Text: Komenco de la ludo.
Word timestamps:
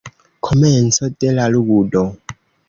Komenco 0.47 1.09
de 1.25 1.31
la 1.37 1.47
ludo. 1.57 2.03